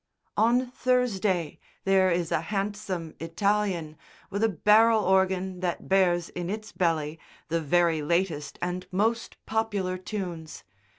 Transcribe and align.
On 0.35 0.71
Thursday 0.71 1.59
there 1.83 2.09
is 2.09 2.31
a 2.31 2.41
handsome 2.41 3.13
Italian 3.19 3.97
with 4.31 4.43
a 4.43 4.49
barrel 4.49 5.03
organ 5.03 5.59
that 5.59 5.87
bears 5.87 6.29
in 6.29 6.49
its 6.49 6.71
belly 6.71 7.19
the 7.49 7.61
very 7.61 8.01
latest 8.01 8.57
and 8.63 8.87
most 8.91 9.37
popular 9.45 9.99
tunes. 9.99 10.63